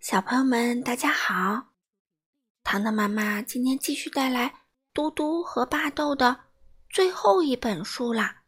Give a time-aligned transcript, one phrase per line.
[0.00, 1.72] 小朋友们，大家好！
[2.62, 4.54] 糖糖妈妈今天继续带来
[4.94, 6.44] 嘟嘟和巴豆的
[6.88, 8.44] 最后一本书啦。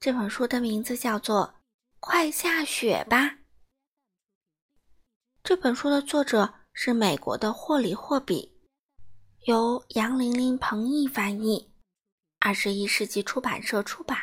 [0.00, 1.46] 这本书的名字叫做
[2.00, 3.26] 《快下雪吧》。
[5.44, 8.58] 这本书的作者是美国的霍里·霍比，
[9.40, 11.70] 由杨玲玲、彭毅翻译，
[12.38, 14.18] 二十一世纪出版社出版。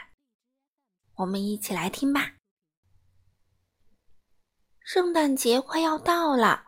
[1.18, 2.37] 我们一起来听吧。
[4.90, 6.68] 圣诞节快要到了，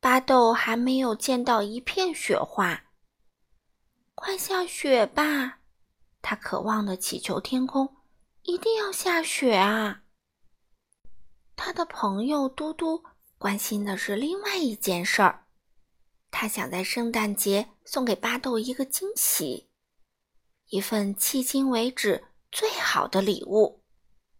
[0.00, 2.86] 巴豆还没有见到一片雪花。
[4.16, 5.60] 快下雪吧！
[6.20, 7.98] 他渴望的祈求天空
[8.42, 10.02] 一定要下雪啊。
[11.54, 13.04] 他的朋友嘟嘟
[13.38, 15.46] 关心的是另外一件事儿，
[16.32, 19.70] 他想在圣诞节送给巴豆一个惊喜，
[20.70, 23.84] 一份迄今为止最好的礼物。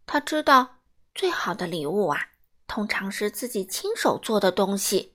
[0.06, 0.78] 他知道，
[1.14, 2.30] 最好的礼物啊。
[2.66, 5.14] 通常是自己亲手做的东西，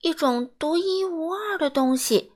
[0.00, 2.32] 一种独一无二的东西，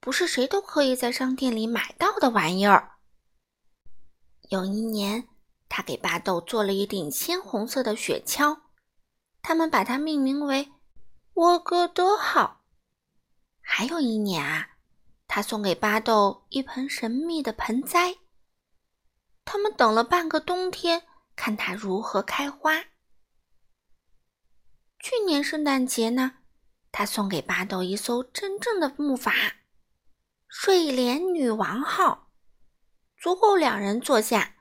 [0.00, 2.96] 不是谁都可以在商店里买到的玩意儿。
[4.50, 5.28] 有一年，
[5.68, 8.58] 他给巴豆做了一顶鲜红色的雪橇，
[9.42, 10.72] 他们把它命名为
[11.34, 12.64] “沃戈多号”。
[13.60, 14.70] 还有一年啊，
[15.26, 18.16] 他送给巴豆一盆神秘的盆栽，
[19.44, 21.04] 他们等了半个冬天，
[21.36, 22.82] 看它如何开花。
[25.00, 26.38] 去年圣诞节呢，
[26.90, 29.52] 他送给巴豆一艘真正的木筏——
[30.48, 32.30] 睡莲女王号，
[33.16, 34.56] 足够两人坐下。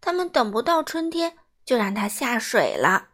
[0.00, 3.08] 他们等不到春天，就让它下水了。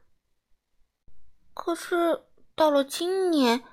[1.55, 3.65] 可是到了今年，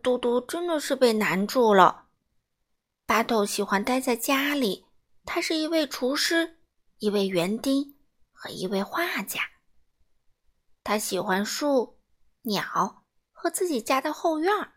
[0.00, 2.06] 嘟嘟真的是被难住了。
[3.04, 4.86] 巴豆喜欢待在家里，
[5.24, 6.58] 他是一位厨师，
[6.98, 7.96] 一位园丁
[8.32, 9.40] 和一位画家。
[10.84, 11.97] 他喜欢树。
[12.48, 14.72] 鸟和自己家的后院儿，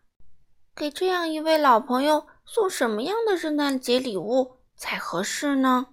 [0.75, 5.87] 给这样一位老朋友送什么样的圣诞节礼物才合适呢？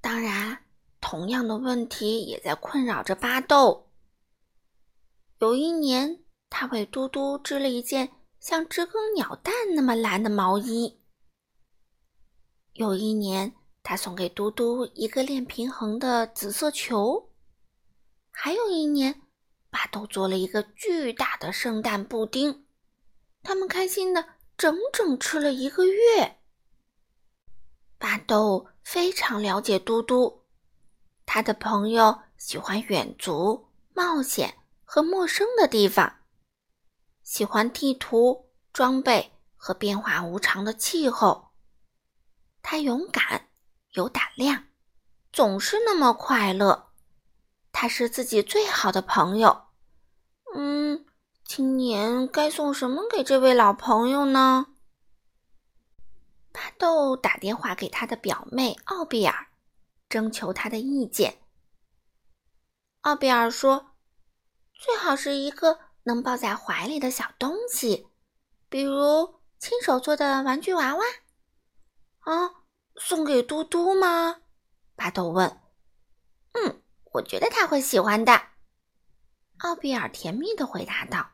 [0.00, 0.64] 当然，
[1.00, 3.90] 同样的问题也在困扰着巴豆。
[5.38, 10.98] 有一年，他为嘟嘟织了一件像知更鸟蛋那么蓝的毛衣；
[12.72, 13.54] 有一年，
[13.84, 17.30] 他送给嘟嘟一个练平衡的紫色球；
[18.32, 19.22] 还有一年。
[19.70, 22.66] 巴豆做了一个巨大的圣诞布丁，
[23.42, 24.24] 他们开心的
[24.56, 26.38] 整整吃了一个月。
[27.98, 30.44] 巴豆非常了解嘟嘟，
[31.26, 36.20] 他的朋友喜欢远足、冒险和陌生的地方，
[37.22, 41.48] 喜欢地图、装备和变化无常的气候。
[42.62, 43.48] 他勇敢、
[43.92, 44.64] 有胆量，
[45.32, 46.87] 总是那么快乐。
[47.80, 49.68] 他是自己最好的朋友。
[50.52, 51.06] 嗯，
[51.44, 54.66] 今年该送什么给这位老朋友呢？
[56.50, 59.46] 巴豆打电话给他的表妹奥比尔，
[60.08, 61.38] 征求他的意见。
[63.02, 63.92] 奥比尔说
[64.74, 68.08] ：“最好是一个能抱在怀里的小东西，
[68.68, 71.04] 比如亲手做的玩具娃娃。”
[72.26, 72.56] 啊，
[72.96, 74.40] 送给嘟嘟吗？
[74.96, 75.60] 巴豆问。
[76.54, 76.82] 嗯。
[77.12, 78.40] 我觉得他会喜欢的，
[79.58, 81.32] 奥比尔甜蜜的回答道。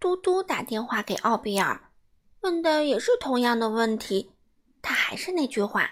[0.00, 1.92] 嘟嘟打电话给奥比尔，
[2.40, 4.34] 问的也是同样的问题。
[4.82, 5.88] 他还是那句话：“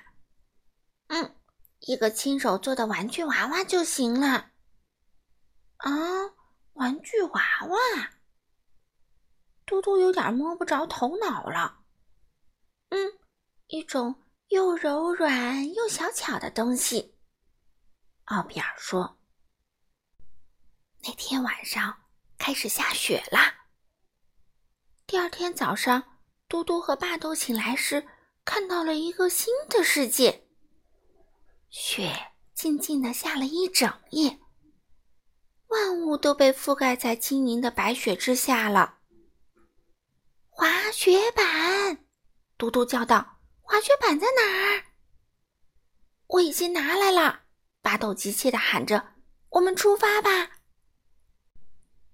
[1.09, 1.37] 嗯，
[1.81, 4.51] 一个亲手做的玩具娃娃就行了。”
[5.79, 5.91] 啊，
[6.75, 7.79] 玩具娃娃！
[9.65, 11.81] 嘟嘟有点摸不着头脑了。
[12.91, 12.99] 嗯，
[13.69, 14.15] 一种
[14.49, 17.12] 又柔软又小巧的东西。
[18.27, 19.19] 奥比尔说
[21.03, 22.05] ：“那天晚上
[22.39, 23.67] 开始下雪啦。
[25.07, 28.07] 第二天早上，嘟嘟和霸都醒来时，
[28.45, 30.47] 看到了一个新的世界。
[31.69, 34.39] 雪静静的下了一整夜，
[35.67, 39.01] 万物都被覆盖在晶莹的白雪之下了。
[40.49, 42.07] 滑雪板，
[42.57, 44.85] 嘟嘟叫道：‘滑雪板在哪儿？’
[46.29, 47.41] 我已经拿来了。”
[47.83, 49.09] 巴豆急切地喊着
[49.51, 50.53] ：“我们出发吧！”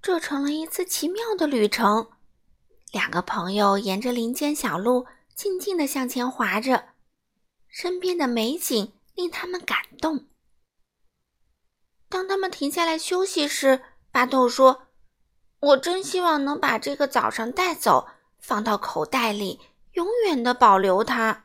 [0.03, 2.11] 这成了一次奇妙的旅程。
[2.91, 6.95] 两个朋友沿着林间小路静静地向前滑着，
[7.69, 10.27] 身边的美景令他们感动。
[12.09, 14.87] 当他们停下来休息时，巴豆说
[15.61, 19.61] ：“我真希望能把这个早上带走，放到口袋里，
[19.93, 21.45] 永远的保留它。”“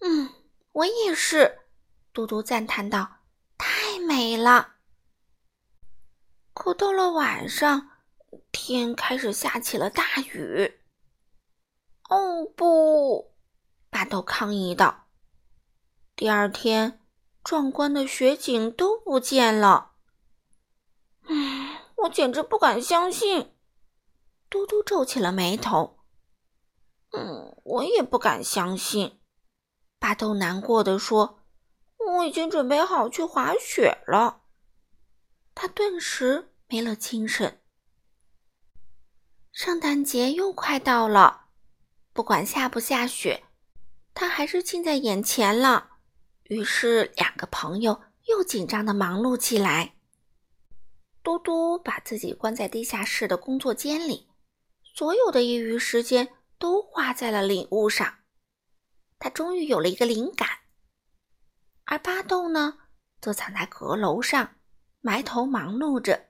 [0.00, 0.30] 嗯，
[0.72, 1.58] 我也是。”
[2.12, 3.20] 嘟嘟赞叹道
[3.56, 4.74] ：“太美了！”
[6.52, 7.90] 可到了晚上，
[8.52, 10.04] 天开始下起了大
[10.34, 10.80] 雨。
[12.10, 13.32] 哦不！
[13.88, 15.06] 巴豆抗议道。
[16.14, 17.00] 第二天，
[17.42, 19.92] 壮观的雪景都不见了。
[21.24, 23.54] 唉，我简直不敢相信。
[24.50, 25.98] 嘟嘟皱起了眉头。
[27.12, 29.18] 嗯，我也不敢相信。
[29.98, 31.41] 巴豆难过的说
[32.16, 34.42] ：“我已经准备好去滑雪了。”
[35.54, 37.60] 他顿时没了精神。
[39.52, 41.48] 圣诞节又快到了，
[42.12, 43.44] 不管下不下雪，
[44.14, 45.90] 他还是近在眼前了。
[46.44, 49.94] 于是，两个朋友又紧张的忙碌起来。
[51.22, 54.28] 嘟嘟把自己关在地下室的工作间里，
[54.82, 58.20] 所有的业余时间都花在了礼物上。
[59.18, 60.51] 他终于有了一个灵感。
[61.92, 62.78] 而巴豆呢，
[63.20, 64.54] 则藏在阁楼上。
[65.02, 66.28] 埋头忙碌着。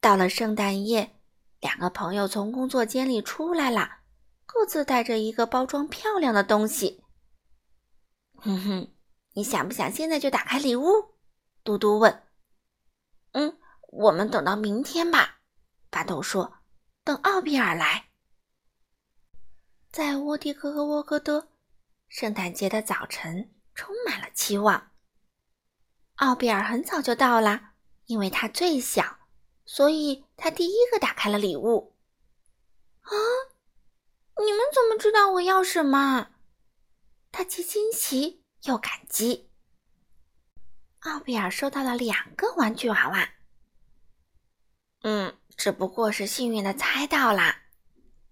[0.00, 1.20] 到了圣诞夜，
[1.60, 3.98] 两个朋友从工作间里出来了，
[4.46, 7.04] 各自带着一个包装漂亮的东西。
[8.38, 8.92] 哼哼，
[9.34, 11.14] 你想不想现在就打开礼物？
[11.62, 12.24] 嘟嘟问。
[13.30, 13.56] 嗯，
[13.92, 15.38] 我们等到明天吧。
[15.88, 16.52] 巴豆说
[17.04, 18.06] ：“等奥比尔来。”
[19.92, 21.46] 在沃蒂克和沃格德，
[22.08, 24.92] 圣诞节的早晨充满了期望。
[26.16, 27.72] 奥比尔很早就到了，
[28.06, 29.18] 因为他最小，
[29.64, 31.96] 所以他第一个打开了礼物。
[33.02, 33.10] 啊！
[34.36, 36.30] 你们怎么知道我要什么？
[37.30, 39.50] 他既惊奇又感激。
[41.00, 43.28] 奥比尔收到了两个玩具娃娃。
[45.02, 47.56] 嗯，只不过是幸运的猜到了。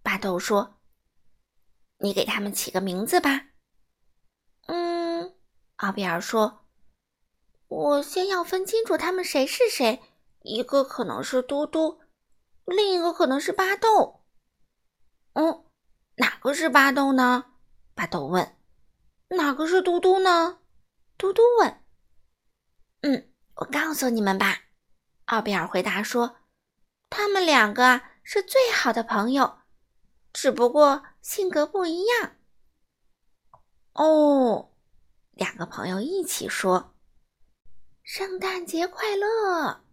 [0.03, 0.81] 巴豆说
[1.99, 3.49] ：“你给他们起个名字吧。”
[4.67, 5.02] 嗯，
[5.83, 6.65] 奥比尔说。
[7.67, 10.01] 我先要分清楚他们谁是谁，
[10.43, 12.01] 一个可能是嘟嘟，
[12.67, 14.25] 另一个可能是巴豆。
[15.33, 15.65] 嗯，
[16.17, 17.55] 哪个是巴豆呢？
[17.95, 18.57] 巴豆问。
[19.29, 20.61] 哪个是嘟嘟呢？
[21.17, 21.83] 嘟嘟问。
[23.01, 24.65] 嗯，我告诉你们吧，
[25.25, 26.37] 奥比尔回答说，
[27.09, 29.61] 他们两个是最好的朋友，
[30.33, 32.37] 只不过性格不一样。
[33.95, 34.72] 哦，
[35.33, 36.95] 两个朋友一起说。
[38.03, 39.85] 圣诞节快乐！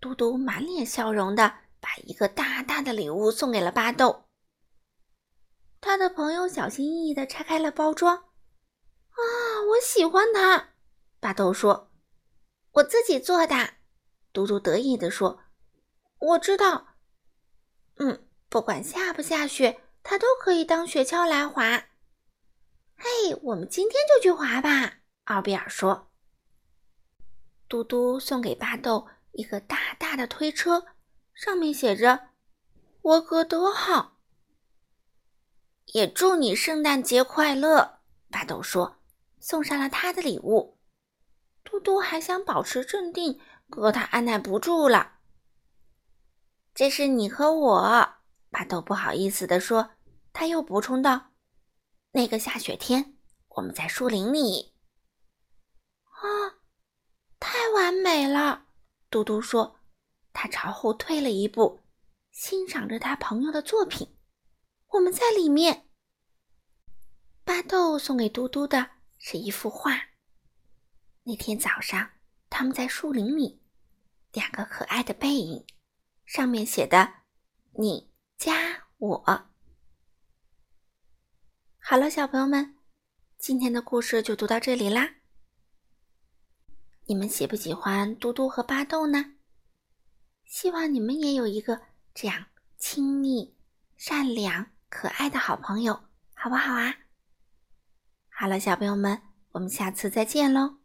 [0.00, 4.24] 嘟嘟满脸笑容的把一个大大的礼物送给了巴豆。
[5.80, 8.16] 他的朋友小心翼翼的拆开了包装。
[8.16, 9.20] 啊，
[9.70, 10.70] 我喜欢它！
[11.18, 11.90] 巴豆说
[12.72, 13.74] ：“我自己做的。”
[14.32, 15.40] 嘟嘟得意的说
[16.20, 16.96] ：“我知道。”
[17.96, 21.89] 嗯，不管下不下雪，它都可以当雪橇来滑。
[23.02, 24.98] 嘿，我们今天就去滑吧！
[25.24, 26.10] 奥比尔说。
[27.66, 30.84] 嘟嘟送给巴豆一个大大的推车，
[31.32, 32.28] 上面写着
[33.02, 34.18] “沃格多号”。
[35.94, 38.00] 也祝你圣诞节快乐，
[38.30, 38.98] 巴豆说，
[39.38, 40.76] 送上了他的礼物。
[41.64, 45.14] 嘟嘟还想保持镇定，可他按耐不住了。
[46.74, 48.14] 这是你和我，
[48.50, 49.92] 巴豆不好意思地说。
[50.32, 51.30] 他又补充道
[52.12, 53.16] ：“那个下雪天，
[53.48, 54.74] 我们在树林里。”
[56.04, 56.60] 啊。
[57.38, 58.66] 太完美了，
[59.08, 59.80] 嘟嘟说。
[60.32, 61.80] 他朝后退了一步，
[62.30, 64.16] 欣赏着他朋友的作品。
[64.88, 65.88] 我们在里面。
[67.44, 69.92] 巴豆送给嘟嘟的是一幅画。
[71.24, 72.10] 那天早上，
[72.48, 73.60] 他们在树林里，
[74.32, 75.66] 两个可爱的背影，
[76.24, 77.12] 上面写的
[77.78, 79.49] “你加我”。
[81.90, 82.76] 好了，小朋友们，
[83.36, 85.16] 今天的故事就读到这里啦。
[87.06, 89.34] 你们喜不喜欢嘟嘟和巴豆呢？
[90.44, 91.80] 希望你们也有一个
[92.14, 92.46] 这样
[92.78, 93.56] 亲密、
[93.96, 96.94] 善良、可爱的好朋友，好不好啊？
[98.28, 99.20] 好了，小朋友们，
[99.50, 100.79] 我们下次再见喽。